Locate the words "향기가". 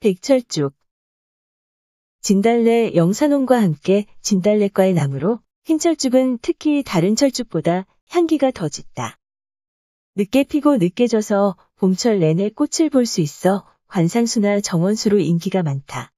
8.10-8.52